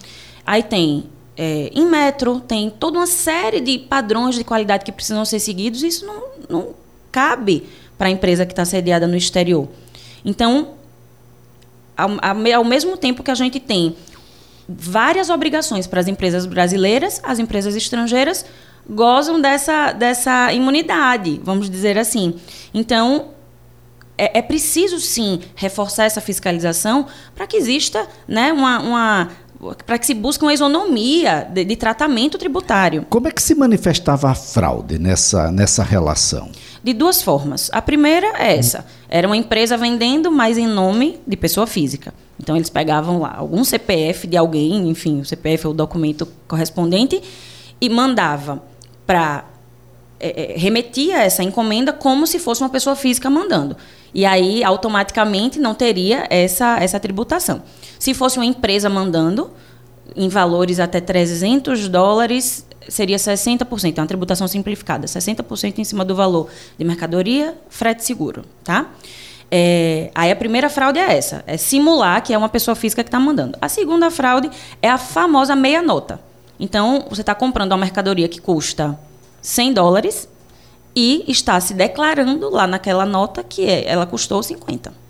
Aí 0.46 0.64
tem 0.64 1.06
é, 1.38 1.70
em 1.74 1.86
metro, 1.86 2.40
tem 2.40 2.70
toda 2.70 3.00
uma 3.00 3.08
série 3.08 3.60
de 3.60 3.78
padrões 3.78 4.36
de 4.36 4.44
qualidade 4.44 4.86
que 4.86 4.92
precisam 4.92 5.24
ser 5.25 5.40
seguidos, 5.40 5.84
e 5.84 5.88
isso 5.88 6.06
não, 6.06 6.24
não 6.50 6.75
cabe 7.12 7.68
para 7.98 8.08
a 8.08 8.12
empresa 8.12 8.46
que 8.46 8.52
está 8.52 8.66
sediada 8.66 9.06
no 9.08 9.16
exterior. 9.16 9.68
Então, 10.24 10.75
ao, 11.96 12.10
ao 12.56 12.64
mesmo 12.64 12.98
tempo 12.98 13.24
que 13.24 13.32
a 13.32 13.36
gente 13.36 13.60
tem 13.60 13.96
várias 14.68 15.30
obrigações 15.30 15.86
para 15.86 16.00
as 16.00 16.08
empresas 16.08 16.46
brasileiras, 16.46 17.22
as 17.24 17.38
empresas 17.40 17.75
estrangeiras 17.75 18.46
gozam 18.89 19.42
dessa, 19.42 19.92
dessa 19.92 20.54
imunidade, 20.54 21.39
vamos 21.44 21.70
dizer 21.70 21.98
assim. 21.98 22.36
Então, 22.74 23.30
é, 24.18 24.39
é 24.39 24.42
preciso 24.42 25.00
sim 25.00 25.42
reforçar 25.56 26.06
essa 26.06 26.22
fiscalização 26.22 27.06
para 27.34 27.48
que 27.48 27.58
exista 27.58 28.08
né, 28.27 28.54
uma, 28.54 28.80
uma 28.80 29.30
para 29.86 29.98
que 29.98 30.06
se 30.06 30.13
busque 30.13 30.44
uma 30.44 30.54
isonomia 30.54 31.48
de, 31.51 31.63
de, 31.63 31.75
tratamento 31.75 32.38
tributário. 32.38 33.06
Como 33.10 33.27
é 33.27 33.32
que 33.32 33.42
se 33.42 33.56
manifestava 33.56 34.30
a 34.30 34.36
fraude 34.36 35.00
nessa, 35.00 35.51
nessa 35.51 35.82
relação? 35.82 36.51
De 36.84 36.94
duas 36.94 37.22
formas. 37.22 37.70
A 37.74 37.82
primeira 37.82 38.27
é 38.38 38.58
essa: 38.58 38.86
era 39.10 39.27
uma 39.27 39.38
empresa 39.38 39.77
vendendo, 39.77 40.32
mas 40.32 40.58
em 40.58 40.68
nome 40.68 41.20
de 41.25 41.36
pessoa 41.36 41.65
física. 41.65 42.13
Então 42.39 42.56
eles 42.56 42.70
pegavam 42.70 43.20
lá 43.20 43.34
algum 43.38 43.63
CPF 43.63 44.27
de 44.27 44.38
alguém, 44.38 44.89
enfim, 44.89 45.22
o 45.22 45.25
CPF 45.25 45.65
é 45.65 45.70
o 45.70 45.74
documento 45.74 46.27
correspondente, 46.48 47.22
e 47.80 47.89
mandava 47.89 48.62
para 49.05 49.45
é, 50.19 50.53
é, 50.53 50.57
remetia 50.57 51.17
essa 51.17 51.43
encomenda 51.43 51.91
como 51.91 52.25
se 52.25 52.39
fosse 52.39 52.62
uma 52.62 52.69
pessoa 52.69 52.95
física 52.95 53.29
mandando. 53.29 53.75
E 54.13 54.25
aí, 54.25 54.63
automaticamente, 54.63 55.59
não 55.59 55.74
teria 55.74 56.25
essa, 56.29 56.77
essa 56.79 57.00
tributação. 57.00 57.62
Se 58.00 58.13
fosse 58.13 58.38
uma 58.38 58.45
empresa 58.45 58.89
mandando, 58.89 59.51
em 60.15 60.29
valores 60.29 60.79
até 60.79 61.01
300 61.01 61.89
dólares, 61.89 62.65
seria 62.88 63.17
60%, 63.17 63.97
é 63.97 64.01
uma 64.01 64.07
tributação 64.07 64.47
simplificada, 64.47 65.07
60% 65.07 65.79
em 65.79 65.83
cima 65.83 66.05
do 66.05 66.15
valor 66.15 66.50
de 66.77 66.85
mercadoria, 66.85 67.55
frete 67.69 68.05
seguro, 68.05 68.45
tá? 68.63 68.91
É, 69.51 70.12
aí 70.15 70.31
a 70.31 70.35
primeira 70.35 70.69
fraude 70.69 71.00
é 71.00 71.17
essa, 71.17 71.43
é 71.45 71.57
simular 71.57 72.21
que 72.21 72.33
é 72.33 72.38
uma 72.38 72.50
pessoa 72.50 72.75
física 72.75 73.03
que 73.03 73.09
está 73.09 73.19
mandando. 73.19 73.57
A 73.62 73.69
segunda 73.69 74.09
fraude 74.09 74.50
é 74.81 74.89
a 74.89 74.97
famosa 74.97 75.55
meia 75.55 75.81
nota. 75.81 76.19
Então, 76.59 77.05
você 77.09 77.21
está 77.21 77.35
comprando 77.35 77.71
uma 77.71 77.77
mercadoria 77.77 78.27
que 78.27 78.39
custa 78.39 78.97
100 79.41 79.74
dólares 79.74 80.27
e 80.95 81.25
está 81.27 81.59
se 81.59 81.74
declarando 81.74 82.50
lá 82.50 82.65
naquela 82.65 83.05
nota 83.05 83.43
que 83.43 83.65
é, 83.65 83.85
ela 83.88 84.05
custou 84.05 84.41
50. 84.41 85.04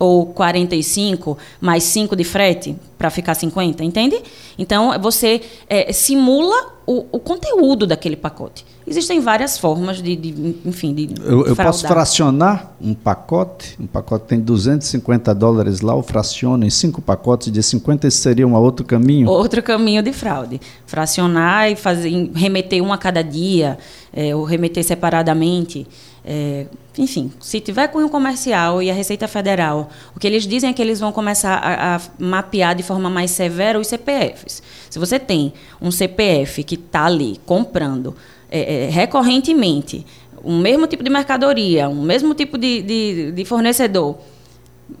Ou 0.00 0.26
45 0.26 1.38
mais 1.60 1.84
5 1.84 2.16
de 2.16 2.24
frete 2.24 2.74
para 2.98 3.10
ficar 3.10 3.34
50, 3.34 3.84
entende? 3.84 4.20
Então, 4.58 4.98
você 5.00 5.42
é, 5.68 5.92
simula 5.92 6.80
o, 6.90 7.06
o 7.12 7.20
conteúdo 7.20 7.86
daquele 7.86 8.16
pacote. 8.16 8.66
Existem 8.84 9.20
várias 9.20 9.56
formas 9.56 10.02
de, 10.02 10.16
de 10.16 10.56
enfim, 10.66 10.92
de 10.92 11.14
Eu, 11.22 11.46
eu 11.46 11.54
posso 11.54 11.86
fracionar 11.86 12.72
um 12.80 12.92
pacote, 12.92 13.76
um 13.78 13.86
pacote 13.86 14.24
tem 14.26 14.40
250 14.40 15.32
dólares 15.32 15.80
lá, 15.80 15.92
eu 15.92 16.02
fraciono 16.02 16.64
em 16.64 16.70
cinco 16.70 17.00
pacotes 17.00 17.52
de 17.52 17.62
50, 17.62 18.08
esse 18.08 18.16
seria 18.16 18.44
um 18.44 18.54
outro 18.54 18.84
caminho? 18.84 19.30
Outro 19.30 19.62
caminho 19.62 20.02
de 20.02 20.12
fraude. 20.12 20.60
Fracionar 20.84 21.70
e 21.70 21.76
fazer, 21.76 22.10
remeter 22.34 22.82
um 22.82 22.92
a 22.92 22.98
cada 22.98 23.22
dia, 23.22 23.78
é, 24.12 24.34
ou 24.34 24.42
remeter 24.42 24.82
separadamente. 24.82 25.86
É, 26.24 26.66
enfim, 26.98 27.32
se 27.40 27.60
tiver 27.60 27.88
cunho 27.88 28.08
comercial 28.08 28.82
e 28.82 28.90
a 28.90 28.94
Receita 28.94 29.26
Federal, 29.26 29.90
o 30.14 30.20
que 30.20 30.26
eles 30.26 30.46
dizem 30.46 30.70
é 30.70 30.72
que 30.72 30.82
eles 30.82 31.00
vão 31.00 31.12
começar 31.12 31.54
a, 31.54 31.96
a 31.96 32.00
mapear 32.18 32.74
de 32.74 32.82
forma 32.82 33.08
mais 33.08 33.30
severa 33.30 33.78
os 33.78 33.86
CPFs. 33.86 34.62
Se 34.90 34.98
você 34.98 35.18
tem 35.18 35.52
um 35.80 35.90
CPF 35.90 36.62
que 36.62 36.74
está 36.74 37.06
ali 37.06 37.40
comprando 37.46 38.14
é, 38.50 38.86
é, 38.86 38.90
recorrentemente 38.90 40.04
o 40.42 40.52
mesmo 40.52 40.86
tipo 40.86 41.02
de 41.02 41.10
mercadoria, 41.10 41.88
o 41.88 42.02
mesmo 42.02 42.34
tipo 42.34 42.58
de, 42.58 42.82
de, 42.82 43.32
de 43.32 43.44
fornecedor, 43.44 44.18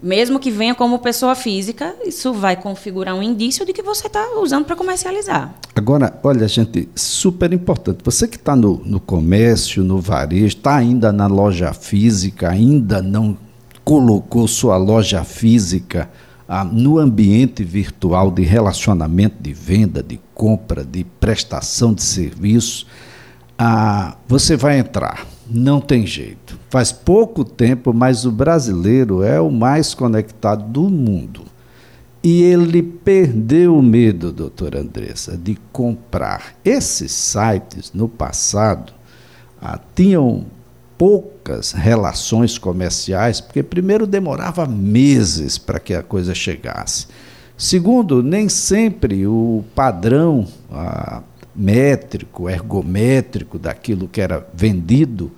mesmo 0.02 0.38
que 0.38 0.50
venha 0.50 0.74
como 0.74 0.98
pessoa 0.98 1.34
física, 1.34 1.94
isso 2.04 2.32
vai 2.32 2.56
configurar 2.56 3.14
um 3.14 3.22
indício 3.22 3.64
de 3.64 3.72
que 3.72 3.82
você 3.82 4.06
está 4.06 4.38
usando 4.40 4.64
para 4.64 4.76
comercializar. 4.76 5.54
Agora, 5.74 6.18
olha, 6.22 6.46
gente, 6.48 6.88
super 6.94 7.52
importante. 7.52 8.00
Você 8.04 8.26
que 8.28 8.36
está 8.36 8.54
no, 8.54 8.82
no 8.84 9.00
comércio, 9.00 9.82
no 9.82 10.00
varejo, 10.00 10.56
está 10.58 10.76
ainda 10.76 11.12
na 11.12 11.26
loja 11.26 11.72
física, 11.72 12.50
ainda 12.50 13.02
não 13.02 13.36
colocou 13.84 14.46
sua 14.46 14.76
loja 14.76 15.24
física 15.24 16.10
ah, 16.48 16.64
no 16.64 16.98
ambiente 16.98 17.62
virtual 17.62 18.30
de 18.30 18.42
relacionamento, 18.42 19.36
de 19.40 19.52
venda, 19.52 20.02
de 20.02 20.20
compra, 20.34 20.84
de 20.84 21.04
prestação 21.04 21.94
de 21.94 22.02
serviços 22.02 22.86
ah, 23.62 24.16
você 24.26 24.56
vai 24.56 24.78
entrar, 24.78 25.26
não 25.46 25.82
tem 25.82 26.06
jeito. 26.06 26.58
Faz 26.70 26.92
pouco 26.92 27.44
tempo, 27.44 27.92
mas 27.92 28.24
o 28.24 28.32
brasileiro 28.32 29.22
é 29.22 29.38
o 29.38 29.50
mais 29.50 29.92
conectado 29.92 30.64
do 30.64 30.88
mundo. 30.88 31.42
E 32.22 32.40
ele 32.42 32.82
perdeu 32.82 33.76
o 33.76 33.82
medo, 33.82 34.32
doutora 34.32 34.80
Andressa, 34.80 35.36
de 35.36 35.58
comprar. 35.70 36.54
Esses 36.64 37.12
sites, 37.12 37.92
no 37.92 38.08
passado, 38.08 38.94
ah, 39.60 39.78
tinham 39.94 40.46
poucas 40.96 41.72
relações 41.72 42.56
comerciais, 42.56 43.42
porque, 43.42 43.62
primeiro, 43.62 44.06
demorava 44.06 44.64
meses 44.64 45.58
para 45.58 45.78
que 45.78 45.92
a 45.92 46.02
coisa 46.02 46.34
chegasse. 46.34 47.08
Segundo, 47.58 48.22
nem 48.22 48.48
sempre 48.48 49.26
o 49.26 49.62
padrão 49.74 50.46
ah, 50.72 51.20
métrico, 51.54 52.48
ergométrico 52.48 53.58
daquilo 53.58 54.08
que 54.08 54.20
era 54.20 54.46
vendido, 54.54 55.30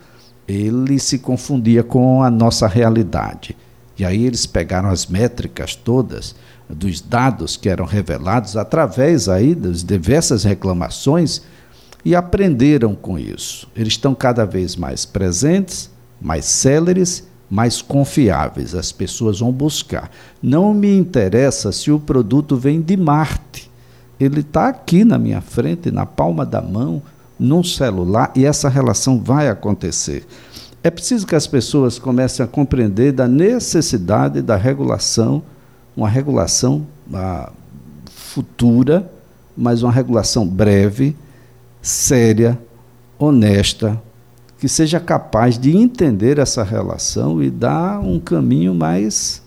ele 0.47 0.99
se 0.99 1.19
confundia 1.19 1.83
com 1.83 2.23
a 2.23 2.31
nossa 2.31 2.67
realidade. 2.67 3.57
E 3.99 4.05
aí 4.05 4.25
eles 4.25 4.47
pegaram 4.47 4.89
as 4.89 5.07
métricas 5.07 5.75
todas 5.75 6.35
dos 6.69 7.01
dados 7.01 7.57
que 7.57 7.69
eram 7.69 7.85
revelados 7.85 8.57
através 8.57 9.29
aí 9.29 9.55
das 9.55 9.85
diversas 9.85 10.45
reclamações 10.45 11.43
e 12.05 12.15
aprenderam 12.15 12.95
com 12.95 13.19
isso. 13.19 13.69
Eles 13.77 13.93
estão 13.95 14.15
cada 14.15 14.45
vez 14.45 14.75
mais 14.75 15.05
presentes, 15.05 15.91
mais 16.21 16.45
céleres, 16.45 17.27
mais 17.49 17.83
confiáveis. 17.83 18.75
As 18.75 18.91
pessoas 18.91 19.41
vão 19.41 19.53
buscar. 19.53 20.11
Não 20.43 20.73
me 20.75 20.97
interessa 20.97 21.71
se 21.71 21.91
o 21.91 22.01
produto 22.01 22.57
vem 22.57 22.81
de 22.81 22.97
Marte 22.97 23.72
ele 24.23 24.41
está 24.41 24.69
aqui 24.69 25.05
na 25.05 25.19
minha 25.19 25.41
frente, 25.41 25.91
na 25.91 26.07
palma 26.07 26.47
da 26.47 26.63
mão, 26.63 27.03
num 27.39 27.65
celular, 27.65 28.31
e 28.37 28.45
essa 28.45 28.69
relação 28.69 29.21
vai 29.21 29.49
acontecer. 29.49 30.25
É 30.83 30.91
preciso 30.91 31.27
que 31.27 31.35
as 31.35 31.47
pessoas 31.47 31.99
comecem 31.99 32.45
a 32.45 32.49
compreender 32.49 33.13
da 33.13 33.27
necessidade 33.27 34.41
da 34.41 34.57
regulação, 34.57 35.43
uma 35.97 36.09
regulação 36.09 36.87
ah, 37.13 37.51
futura, 38.11 39.11
mas 39.57 39.83
uma 39.83 39.93
regulação 39.93 40.47
breve, 40.47 41.17
séria, 41.81 42.59
honesta, 43.19 44.01
que 44.59 44.69
seja 44.69 45.01
capaz 45.01 45.59
de 45.59 45.77
entender 45.77 46.39
essa 46.39 46.63
relação 46.63 47.43
e 47.43 47.51
dar 47.51 47.99
um 48.01 48.21
caminho 48.21 48.75
mais, 48.75 49.43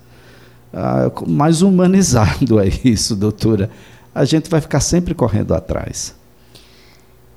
ah, 0.74 1.10
mais 1.28 1.62
humanizado 1.62 2.60
a 2.60 2.66
isso, 2.84 3.16
doutora 3.16 3.70
a 4.16 4.24
gente 4.24 4.50
vai 4.50 4.62
ficar 4.62 4.80
sempre 4.80 5.14
correndo 5.14 5.54
atrás. 5.54 6.16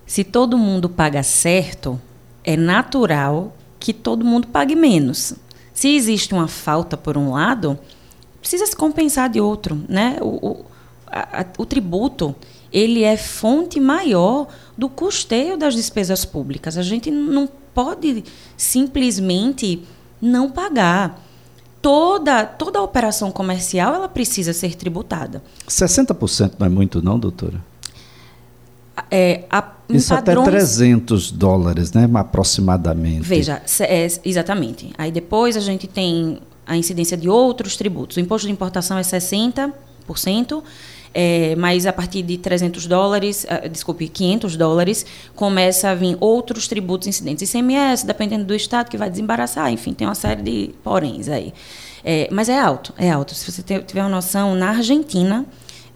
Se 0.07 0.23
todo 0.23 0.57
mundo 0.57 0.89
paga 0.89 1.25
certo, 1.25 2.01
é 2.45 2.57
natural 2.57 3.55
que 3.81 3.93
todo 3.93 4.25
mundo 4.25 4.47
pague 4.47 4.77
menos. 4.77 5.35
Se 5.75 5.89
existe 5.89 6.33
uma 6.33 6.47
falta 6.47 6.97
por 6.97 7.19
um 7.19 7.33
lado, 7.33 7.77
precisa 8.41 8.65
se 8.65 8.77
compensar 8.77 9.29
de 9.29 9.41
outro, 9.41 9.85
né? 9.89 10.19
O, 10.21 10.51
o, 10.51 10.65
a, 11.09 11.45
o 11.59 11.67
tributo 11.67 12.35
ele 12.73 13.03
é 13.03 13.17
fonte 13.17 13.81
maior 13.81 14.47
do 14.77 14.89
custeio 14.89 15.57
das 15.57 15.75
despesas 15.75 16.25
públicas. 16.25 16.79
A 16.79 16.83
gente 16.83 17.11
não 17.11 17.49
pode 17.75 18.23
simplesmente 18.57 19.83
não 20.21 20.51
pagar 20.51 21.21
toda, 21.81 22.45
toda 22.45 22.81
operação 22.83 23.31
comercial 23.31 23.95
ela 23.95 24.09
precisa 24.09 24.53
ser 24.53 24.75
tributada. 24.75 25.43
60% 25.69 26.53
não 26.59 26.67
é 26.67 26.71
muito 26.71 27.03
não, 27.03 27.19
doutora? 27.19 27.63
É, 29.11 29.45
a, 29.51 29.73
Isso 29.89 30.13
padrões, 30.15 30.49
até 30.49 30.51
300 30.51 31.31
dólares, 31.31 31.93
né, 31.93 32.09
aproximadamente. 32.15 33.23
Veja, 33.23 33.63
é, 33.81 34.07
exatamente. 34.25 34.91
Aí 34.99 35.13
depois 35.13 35.57
a 35.57 35.61
gente 35.61 35.87
tem 35.87 36.41
a 36.67 36.77
incidência 36.77 37.17
de 37.17 37.29
outros 37.29 37.77
tributos. 37.77 38.17
O 38.17 38.21
imposto 38.21 38.47
de 38.47 38.53
importação 38.53 38.99
é 38.99 39.03
60%, 39.03 39.73
É, 41.15 41.57
mas 41.57 41.87
a 41.87 41.93
partir 41.93 42.23
de 42.23 42.37
300 42.37 42.87
dólares, 42.87 43.45
uh, 43.45 43.69
desculpe, 43.69 44.09
500 44.09 44.57
dólares, 44.57 45.07
começa 45.35 45.89
a 45.91 45.95
vir 45.95 46.17
outros 46.21 46.69
tributos 46.69 47.09
incidentes. 47.09 47.49
ICMS, 47.49 48.07
dependendo 48.07 48.45
do 48.45 48.55
estado, 48.55 48.91
que 48.91 48.97
vai 48.97 49.11
desembaraçar, 49.11 49.73
enfim, 49.73 49.95
tem 49.95 50.07
uma 50.07 50.15
série 50.15 50.43
de 50.43 50.71
poréns 50.85 51.29
aí. 51.29 51.53
É, 52.05 52.29
mas 52.31 52.49
é 52.49 52.59
alto, 52.59 52.95
é 52.97 53.11
alto. 53.11 53.35
Se 53.35 53.51
você 53.51 53.63
tiver 53.63 54.01
uma 54.03 54.09
noção, 54.09 54.55
na 54.55 54.71
Argentina 54.71 55.45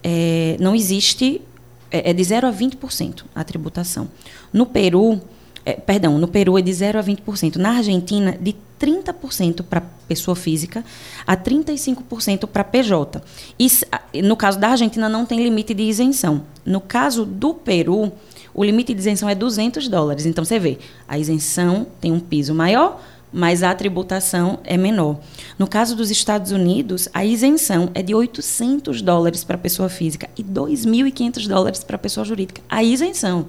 é, 0.03 0.57
não 0.59 0.75
existe, 0.75 1.41
é, 1.89 2.09
é 2.09 2.13
de 2.13 2.23
0 2.23 2.47
a 2.47 2.51
20% 2.51 3.23
a 3.33 3.43
tributação. 3.43 4.09
No 4.51 4.65
Peru, 4.65 5.21
é, 5.65 5.73
perdão, 5.73 6.17
no 6.17 6.27
Peru 6.27 6.57
é 6.57 6.61
de 6.61 6.73
0 6.73 6.99
a 6.99 7.03
20%. 7.03 7.55
Na 7.55 7.77
Argentina, 7.77 8.37
de 8.39 8.55
30% 8.83 9.63
para 9.63 9.81
pessoa 10.07 10.35
física 10.35 10.83
a 11.25 11.37
35% 11.37 12.47
para 12.47 12.63
PJ. 12.65 13.21
E, 13.57 13.67
no 14.21 14.35
caso 14.35 14.59
da 14.59 14.69
Argentina, 14.69 15.07
não 15.07 15.25
tem 15.25 15.41
limite 15.41 15.73
de 15.73 15.83
isenção. 15.83 16.43
No 16.65 16.81
caso 16.81 17.25
do 17.25 17.53
Peru, 17.53 18.11
o 18.53 18.63
limite 18.63 18.93
de 18.93 18.99
isenção 18.99 19.29
é 19.29 19.35
200 19.35 19.87
dólares. 19.87 20.25
Então, 20.25 20.43
você 20.43 20.59
vê, 20.59 20.77
a 21.07 21.17
isenção 21.17 21.87
tem 22.01 22.11
um 22.11 22.19
piso 22.19 22.53
maior, 22.53 23.01
mas 23.31 23.63
a 23.63 23.73
tributação 23.73 24.59
é 24.63 24.77
menor. 24.77 25.17
No 25.57 25.67
caso 25.67 25.95
dos 25.95 26.11
Estados 26.11 26.51
Unidos, 26.51 27.07
a 27.13 27.25
isenção 27.25 27.89
é 27.93 28.03
de 28.03 28.13
800 28.13 29.01
dólares 29.01 29.43
para 29.43 29.57
pessoa 29.57 29.87
física 29.87 30.29
e 30.37 30.43
2.500 30.43 31.47
dólares 31.47 31.83
para 31.83 31.97
pessoa 31.97 32.25
jurídica. 32.25 32.61
A 32.69 32.83
isenção. 32.83 33.47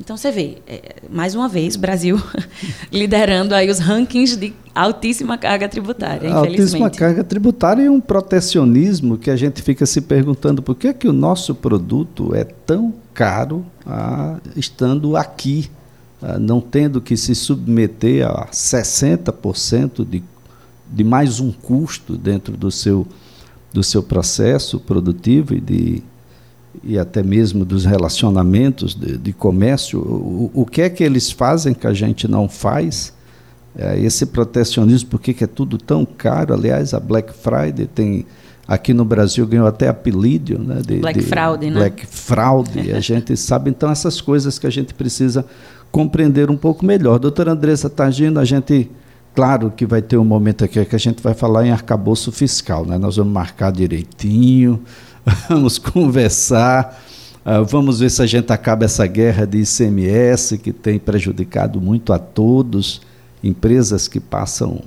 Então 0.00 0.16
você 0.16 0.30
vê, 0.30 0.58
é, 0.66 0.96
mais 1.08 1.34
uma 1.34 1.48
vez, 1.48 1.76
Brasil 1.76 2.20
liderando 2.90 3.54
aí 3.54 3.70
os 3.70 3.78
rankings 3.78 4.36
de 4.36 4.52
altíssima 4.74 5.38
carga 5.38 5.68
tributária, 5.68 6.32
Altíssima 6.32 6.90
carga 6.90 7.22
tributária 7.22 7.82
e 7.82 7.88
um 7.88 8.00
protecionismo 8.00 9.16
que 9.16 9.30
a 9.30 9.36
gente 9.36 9.62
fica 9.62 9.86
se 9.86 10.00
perguntando 10.00 10.62
por 10.62 10.74
que, 10.74 10.88
é 10.88 10.92
que 10.92 11.06
o 11.06 11.12
nosso 11.12 11.54
produto 11.54 12.34
é 12.34 12.44
tão 12.44 12.92
caro 13.12 13.64
ah, 13.86 14.38
estando 14.56 15.16
aqui, 15.16 15.70
ah, 16.20 16.38
não 16.38 16.60
tendo 16.60 17.00
que 17.00 17.16
se 17.16 17.34
submeter 17.34 18.26
a 18.26 18.48
60% 18.48 20.04
de, 20.04 20.24
de 20.90 21.04
mais 21.04 21.38
um 21.38 21.52
custo 21.52 22.16
dentro 22.16 22.56
do 22.56 22.70
seu, 22.70 23.06
do 23.72 23.84
seu 23.84 24.02
processo 24.02 24.80
produtivo 24.80 25.54
e 25.54 25.60
de 25.60 26.02
e 26.82 26.98
até 26.98 27.22
mesmo 27.22 27.64
dos 27.64 27.84
relacionamentos 27.84 28.94
de, 28.94 29.16
de 29.16 29.32
comércio, 29.32 30.00
o, 30.00 30.50
o, 30.52 30.66
que 30.66 30.82
é 30.82 30.90
que 30.90 31.04
eles 31.04 31.30
fazem 31.30 31.74
que 31.74 31.86
a 31.86 31.92
gente 31.92 32.26
não 32.26 32.48
faz? 32.48 33.12
É, 33.76 33.98
esse 33.98 34.26
protecionismo, 34.26 35.10
por 35.10 35.20
que 35.20 35.42
é 35.42 35.46
tudo 35.46 35.76
tão 35.78 36.04
caro? 36.04 36.54
Aliás, 36.54 36.94
a 36.94 37.00
Black 37.00 37.32
Friday 37.32 37.86
tem 37.86 38.24
aqui 38.66 38.94
no 38.94 39.04
Brasil 39.04 39.46
ganhou 39.46 39.66
até 39.66 39.88
apelido, 39.88 40.58
né? 40.58 40.80
De, 40.84 40.98
Black 40.98 41.18
de 41.18 41.26
Fraud, 41.26 41.70
né? 41.70 41.76
Black 41.76 42.06
Fraud. 42.06 42.92
a 42.92 43.00
gente 43.00 43.36
sabe 43.36 43.70
então 43.70 43.90
essas 43.90 44.20
coisas 44.20 44.58
que 44.58 44.66
a 44.66 44.70
gente 44.70 44.94
precisa 44.94 45.44
compreender 45.90 46.50
um 46.50 46.56
pouco 46.56 46.84
melhor. 46.84 47.18
Doutora 47.18 47.52
Andressa 47.52 47.90
Tagino, 47.90 48.40
a 48.40 48.44
gente 48.44 48.90
Claro 49.34 49.72
que 49.72 49.84
vai 49.84 50.00
ter 50.00 50.16
um 50.16 50.24
momento 50.24 50.64
aqui 50.64 50.84
que 50.84 50.94
a 50.94 50.98
gente 50.98 51.20
vai 51.20 51.34
falar 51.34 51.66
em 51.66 51.72
arcabouço 51.72 52.30
fiscal, 52.30 52.86
né? 52.86 52.96
Nós 52.96 53.16
vamos 53.16 53.32
marcar 53.32 53.72
direitinho, 53.72 54.80
vamos 55.50 55.76
conversar, 55.76 57.02
uh, 57.44 57.64
vamos 57.64 57.98
ver 57.98 58.12
se 58.12 58.22
a 58.22 58.26
gente 58.26 58.52
acaba 58.52 58.84
essa 58.84 59.04
guerra 59.08 59.44
de 59.44 59.58
ICMS 59.58 60.56
que 60.58 60.72
tem 60.72 61.00
prejudicado 61.00 61.80
muito 61.80 62.12
a 62.12 62.18
todos, 62.18 63.02
empresas 63.42 64.06
que 64.06 64.20
passam 64.20 64.82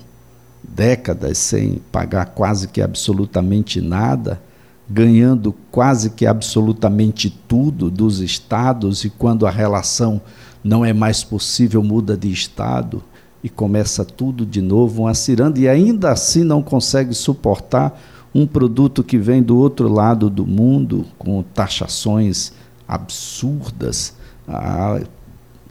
décadas 0.63 1.37
sem 1.37 1.81
pagar 1.91 2.27
quase 2.27 2.69
que 2.69 2.81
absolutamente 2.81 3.81
nada, 3.81 4.41
ganhando 4.89 5.53
quase 5.69 6.11
que 6.11 6.25
absolutamente 6.25 7.29
tudo 7.29 7.91
dos 7.91 8.21
estados 8.21 9.03
e 9.03 9.09
quando 9.09 9.45
a 9.45 9.51
relação 9.51 10.21
não 10.63 10.85
é 10.85 10.93
mais 10.93 11.21
possível 11.21 11.83
muda 11.83 12.15
de 12.15 12.31
estado 12.31 13.03
e 13.47 13.49
começa 13.49 14.03
tudo 14.03 14.45
de 14.45 14.61
novo, 14.61 15.03
uma 15.03 15.13
ciranda 15.13 15.57
e 15.57 15.69
ainda 15.69 16.11
assim 16.11 16.43
não 16.43 16.61
consegue 16.61 17.13
suportar 17.13 17.97
um 18.35 18.45
produto 18.45 19.03
que 19.03 19.17
vem 19.17 19.41
do 19.41 19.57
outro 19.57 19.87
lado 19.87 20.29
do 20.29 20.45
mundo, 20.45 21.05
com 21.17 21.41
taxações 21.41 22.51
absurdas, 22.85 24.13
ah, 24.47 25.01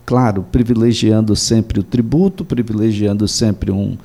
claro, 0.07 0.43
privilegiando 0.51 1.37
sempre 1.37 1.79
o 1.79 1.83
tributo, 1.83 2.47
privilegiando 2.47 3.29
sempre 3.29 3.71
um, 3.71 3.97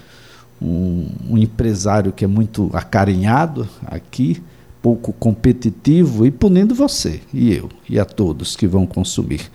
um, 0.62 1.08
um 1.30 1.38
empresário 1.38 2.12
que 2.12 2.26
é 2.26 2.28
muito 2.28 2.70
acarinhado 2.74 3.68
aqui, 3.86 4.44
pouco 4.82 5.14
competitivo 5.14 6.26
e 6.26 6.32
punindo 6.32 6.76
você 6.76 7.22
e 7.34 7.54
eu 7.54 7.70
e 7.90 7.98
a 7.98 8.04
todos 8.04 8.54
que 8.56 8.68
vão 8.68 8.86
consumir. 8.86 9.50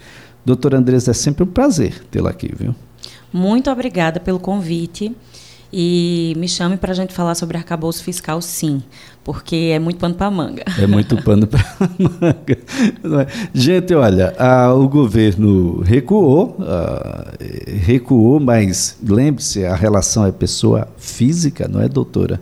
Doutor 0.45 0.75
Andrés, 0.75 1.07
é 1.07 1.13
sempre 1.13 1.45
um 1.45 1.49
prazer 1.49 2.03
tê-la 2.11 2.31
aqui, 2.31 2.51
viu? 2.59 2.75
Muito 3.33 3.71
obrigada 3.71 4.21
pelo 4.21 4.39
convite. 4.39 5.15
E 5.73 6.33
me 6.37 6.49
chame 6.49 6.77
para 6.77 6.93
a 6.93 6.95
gente 6.95 7.13
falar 7.13 7.35
sobre 7.35 7.57
arcabouço 7.57 8.03
fiscal, 8.03 8.41
sim, 8.41 8.83
porque 9.25 9.73
é 9.75 9.79
muito 9.79 9.99
pano 9.99 10.15
para 10.15 10.31
manga. 10.31 10.65
É 10.81 10.87
muito 10.87 11.17
pano 11.23 11.47
para 11.47 11.61
manga. 11.99 13.27
Gente, 13.53 13.93
olha, 13.93 14.33
a, 14.39 14.73
o 14.73 14.89
governo 14.89 15.81
recuou, 15.83 16.57
a, 16.61 17.33
recuou, 17.85 18.39
mas 18.39 18.97
lembre-se, 19.07 19.67
a 19.67 19.75
relação 19.75 20.25
é 20.25 20.31
pessoa 20.31 20.89
física, 20.97 21.67
não 21.67 21.83
é, 21.83 21.89
doutora? 21.89 22.41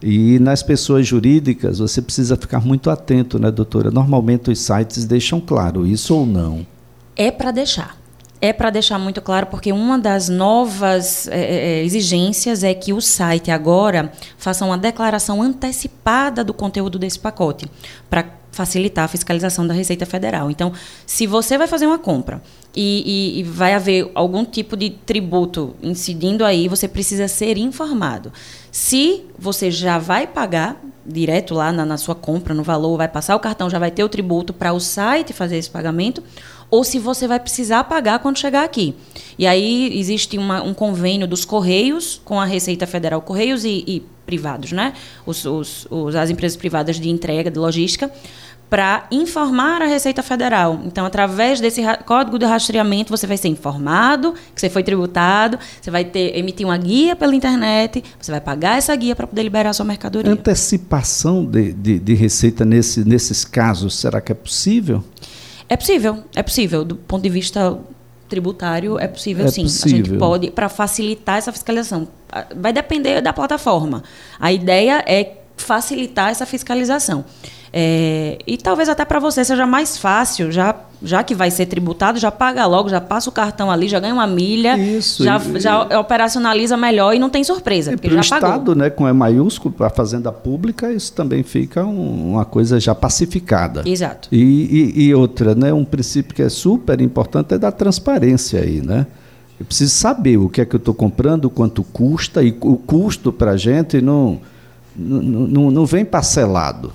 E 0.00 0.38
nas 0.38 0.62
pessoas 0.62 1.06
jurídicas, 1.06 1.78
você 1.78 2.00
precisa 2.00 2.36
ficar 2.36 2.60
muito 2.60 2.90
atento, 2.90 3.38
né, 3.38 3.50
doutora? 3.50 3.90
Normalmente 3.90 4.50
os 4.50 4.58
sites 4.60 5.04
deixam 5.04 5.40
claro 5.40 5.86
isso 5.86 6.14
ou 6.14 6.24
não? 6.24 6.66
É 7.16 7.30
para 7.30 7.50
deixar 7.50 8.01
é 8.42 8.52
para 8.52 8.70
deixar 8.70 8.98
muito 8.98 9.22
claro, 9.22 9.46
porque 9.46 9.72
uma 9.72 9.96
das 9.96 10.28
novas 10.28 11.28
é, 11.28 11.40
é, 11.40 11.54
é, 11.54 11.84
exigências 11.84 12.64
é 12.64 12.74
que 12.74 12.92
o 12.92 13.00
site 13.00 13.52
agora 13.52 14.12
faça 14.36 14.64
uma 14.64 14.76
declaração 14.76 15.40
antecipada 15.40 16.42
do 16.42 16.52
conteúdo 16.52 16.98
desse 16.98 17.20
pacote, 17.20 17.70
para 18.10 18.42
facilitar 18.50 19.04
a 19.04 19.08
fiscalização 19.08 19.64
da 19.64 19.72
Receita 19.72 20.04
Federal. 20.04 20.50
Então, 20.50 20.72
se 21.06 21.24
você 21.24 21.56
vai 21.56 21.68
fazer 21.68 21.86
uma 21.86 22.00
compra 22.00 22.42
e, 22.74 23.36
e, 23.36 23.40
e, 23.40 23.42
vai 23.44 23.74
haver 23.74 24.10
algum 24.12 24.44
tipo 24.44 24.76
de 24.76 24.90
tributo 24.90 25.74
incidindo 25.80 26.44
aí, 26.44 26.68
você 26.68 26.88
precisa 26.88 27.28
ser 27.28 27.56
informado. 27.56 28.32
Se 28.72 29.24
você 29.38 29.70
já 29.70 29.98
vai 29.98 30.26
pagar 30.26 30.82
direto 31.06 31.54
lá 31.54 31.72
na, 31.72 31.86
na 31.86 31.96
sua 31.96 32.14
compra, 32.14 32.52
no 32.52 32.62
valor, 32.62 32.96
vai 32.96 33.08
passar 33.08 33.36
o 33.36 33.40
cartão, 33.40 33.70
já 33.70 33.78
vai 33.78 33.90
ter 33.90 34.04
o 34.04 34.08
tributo 34.08 34.52
para 34.52 34.72
o 34.72 34.80
site 34.80 35.32
fazer 35.32 35.56
esse 35.56 35.70
pagamento, 35.70 36.22
ou 36.72 36.82
se 36.82 36.98
você 36.98 37.28
vai 37.28 37.38
precisar 37.38 37.84
pagar 37.84 38.20
quando 38.20 38.38
chegar 38.38 38.64
aqui. 38.64 38.94
E 39.38 39.46
aí 39.46 39.98
existe 39.98 40.38
uma, 40.38 40.62
um 40.62 40.72
convênio 40.72 41.28
dos 41.28 41.44
Correios 41.44 42.18
com 42.24 42.40
a 42.40 42.46
Receita 42.46 42.86
Federal, 42.86 43.20
Correios 43.20 43.62
e, 43.62 43.84
e 43.86 44.02
privados, 44.24 44.72
né? 44.72 44.94
Os, 45.26 45.44
os, 45.44 45.86
os, 45.90 46.16
as 46.16 46.30
empresas 46.30 46.56
privadas 46.56 46.98
de 46.98 47.10
entrega, 47.10 47.50
de 47.50 47.58
logística, 47.58 48.10
para 48.70 49.06
informar 49.10 49.82
a 49.82 49.86
Receita 49.86 50.22
Federal. 50.22 50.80
Então, 50.86 51.04
através 51.04 51.60
desse 51.60 51.82
código 52.06 52.38
de 52.38 52.46
rastreamento, 52.46 53.10
você 53.10 53.26
vai 53.26 53.36
ser 53.36 53.48
informado 53.48 54.32
que 54.54 54.58
você 54.58 54.70
foi 54.70 54.82
tributado, 54.82 55.58
você 55.78 55.90
vai 55.90 56.06
ter, 56.06 56.38
emitir 56.38 56.66
uma 56.66 56.78
guia 56.78 57.14
pela 57.14 57.34
internet, 57.34 58.02
você 58.18 58.30
vai 58.30 58.40
pagar 58.40 58.78
essa 58.78 58.96
guia 58.96 59.14
para 59.14 59.26
poder 59.26 59.42
liberar 59.42 59.74
sua 59.74 59.84
mercadoria. 59.84 60.32
Antecipação 60.32 61.44
de, 61.44 61.70
de, 61.74 61.98
de 61.98 62.14
receita 62.14 62.64
nesse, 62.64 63.04
nesses 63.06 63.44
casos, 63.44 63.94
será 63.94 64.22
que 64.22 64.32
é 64.32 64.34
possível? 64.34 65.04
É 65.68 65.76
possível, 65.76 66.24
é 66.34 66.42
possível. 66.42 66.84
Do 66.84 66.96
ponto 66.96 67.22
de 67.22 67.28
vista 67.28 67.78
tributário, 68.28 68.98
é 68.98 69.06
possível 69.06 69.44
é 69.46 69.48
sim. 69.48 69.64
Possível. 69.64 69.92
A 69.92 69.96
gente 69.96 70.18
pode, 70.18 70.50
para 70.50 70.68
facilitar 70.68 71.36
essa 71.36 71.52
fiscalização. 71.52 72.08
Vai 72.56 72.72
depender 72.72 73.20
da 73.20 73.32
plataforma. 73.32 74.02
A 74.40 74.50
ideia 74.50 75.04
é 75.06 75.36
facilitar 75.56 76.30
essa 76.30 76.46
fiscalização. 76.46 77.24
É, 77.74 78.36
e 78.46 78.58
talvez 78.58 78.86
até 78.90 79.02
para 79.02 79.18
você 79.18 79.42
seja 79.42 79.66
mais 79.66 79.96
fácil, 79.96 80.52
já, 80.52 80.76
já 81.02 81.24
que 81.24 81.34
vai 81.34 81.50
ser 81.50 81.64
tributado, 81.64 82.18
já 82.18 82.30
paga 82.30 82.66
logo, 82.66 82.90
já 82.90 83.00
passa 83.00 83.30
o 83.30 83.32
cartão 83.32 83.70
ali, 83.70 83.88
já 83.88 83.98
ganha 83.98 84.12
uma 84.12 84.26
milha, 84.26 84.76
Isso, 84.76 85.24
já, 85.24 85.38
e, 85.40 85.58
já 85.58 85.98
operacionaliza 85.98 86.76
melhor 86.76 87.14
e 87.14 87.18
não 87.18 87.30
tem 87.30 87.42
surpresa, 87.42 87.92
porque 87.92 88.10
já 88.10 88.20
o 88.20 88.28
pagou. 88.28 88.48
Estado, 88.50 88.74
né, 88.74 88.90
com 88.90 89.08
E 89.08 89.12
maiúsculo, 89.14 89.72
para 89.72 89.86
a 89.86 89.90
fazenda 89.90 90.30
pública, 90.30 90.92
isso 90.92 91.14
também 91.14 91.42
fica 91.42 91.82
um, 91.82 92.32
uma 92.32 92.44
coisa 92.44 92.78
já 92.78 92.94
pacificada. 92.94 93.82
Exato. 93.86 94.28
E, 94.30 94.36
e, 94.94 95.04
e, 95.04 95.14
outra, 95.14 95.54
né, 95.54 95.72
um 95.72 95.84
princípio 95.84 96.34
que 96.34 96.42
é 96.42 96.50
super 96.50 97.00
importante 97.00 97.54
é 97.54 97.58
da 97.58 97.72
transparência 97.72 98.60
aí, 98.60 98.82
né? 98.82 99.06
Eu 99.58 99.64
preciso 99.64 99.94
saber 99.94 100.36
o 100.36 100.48
que 100.48 100.60
é 100.60 100.66
que 100.66 100.74
eu 100.74 100.78
estou 100.78 100.92
comprando, 100.92 101.48
quanto 101.48 101.82
custa, 101.84 102.42
e 102.42 102.54
o 102.60 102.76
custo 102.76 103.32
para 103.32 103.52
a 103.52 103.56
gente 103.56 104.02
não, 104.02 104.40
não, 104.94 105.22
não, 105.22 105.70
não 105.70 105.86
vem 105.86 106.04
parcelado 106.04 106.92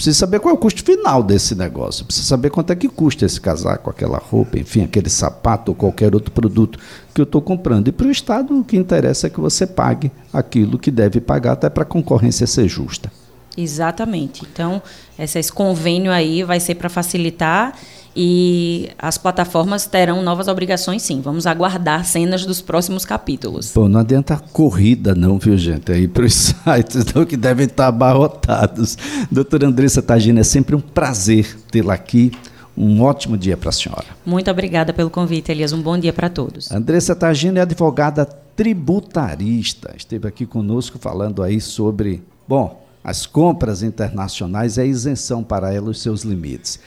Precisa 0.00 0.20
saber 0.20 0.40
qual 0.40 0.54
é 0.54 0.56
o 0.56 0.58
custo 0.58 0.82
final 0.82 1.22
desse 1.22 1.54
negócio. 1.54 2.06
Precisa 2.06 2.26
saber 2.26 2.48
quanto 2.48 2.72
é 2.72 2.74
que 2.74 2.88
custa 2.88 3.26
esse 3.26 3.38
casaco, 3.38 3.90
aquela 3.90 4.16
roupa, 4.16 4.58
enfim, 4.58 4.82
aquele 4.82 5.10
sapato 5.10 5.72
ou 5.72 5.74
qualquer 5.74 6.14
outro 6.14 6.30
produto 6.30 6.78
que 7.14 7.20
eu 7.20 7.24
estou 7.24 7.42
comprando. 7.42 7.88
E 7.88 7.92
para 7.92 8.06
o 8.06 8.10
Estado, 8.10 8.58
o 8.58 8.64
que 8.64 8.78
interessa 8.78 9.26
é 9.26 9.30
que 9.30 9.38
você 9.38 9.66
pague 9.66 10.10
aquilo 10.32 10.78
que 10.78 10.90
deve 10.90 11.20
pagar, 11.20 11.52
até 11.52 11.68
para 11.68 11.82
a 11.82 11.86
concorrência 11.86 12.46
ser 12.46 12.66
justa. 12.66 13.12
Exatamente. 13.54 14.42
Então, 14.50 14.80
esse 15.18 15.52
convênio 15.52 16.10
aí 16.10 16.42
vai 16.44 16.60
ser 16.60 16.76
para 16.76 16.88
facilitar 16.88 17.74
e 18.14 18.90
as 18.98 19.16
plataformas 19.16 19.86
terão 19.86 20.22
novas 20.22 20.48
obrigações, 20.48 21.02
sim. 21.02 21.20
Vamos 21.20 21.46
aguardar 21.46 22.04
cenas 22.04 22.44
dos 22.44 22.60
próximos 22.60 23.04
capítulos. 23.04 23.72
Bom, 23.74 23.88
não 23.88 24.00
adianta 24.00 24.36
corrida, 24.52 25.14
não, 25.14 25.38
viu, 25.38 25.56
gente? 25.56 25.92
Aí 25.92 26.08
para 26.08 26.24
os 26.24 26.34
sites 26.64 27.04
não, 27.14 27.24
que 27.24 27.36
devem 27.36 27.66
estar 27.66 27.86
abarrotados. 27.86 28.98
Doutora 29.30 29.66
Andressa 29.66 30.02
Tagina, 30.02 30.40
é 30.40 30.44
sempre 30.44 30.74
um 30.74 30.80
prazer 30.80 31.56
tê-la 31.70 31.94
aqui. 31.94 32.32
Um 32.76 33.02
ótimo 33.02 33.36
dia 33.36 33.56
para 33.56 33.68
a 33.68 33.72
senhora. 33.72 34.06
Muito 34.24 34.50
obrigada 34.50 34.92
pelo 34.92 35.10
convite, 35.10 35.52
Elias. 35.52 35.72
Um 35.72 35.82
bom 35.82 35.98
dia 35.98 36.12
para 36.12 36.30
todos. 36.30 36.70
Andressa 36.70 37.14
Tagina 37.14 37.58
é 37.58 37.62
advogada 37.62 38.24
tributarista. 38.24 39.92
Esteve 39.96 40.26
aqui 40.26 40.46
conosco 40.46 40.98
falando 40.98 41.42
aí 41.42 41.60
sobre, 41.60 42.22
bom, 42.48 42.80
as 43.02 43.26
compras 43.26 43.82
internacionais, 43.82 44.78
a 44.78 44.84
isenção 44.84 45.42
para 45.42 45.72
ela, 45.72 45.90
os 45.90 46.00
seus 46.00 46.22
limites. 46.22 46.80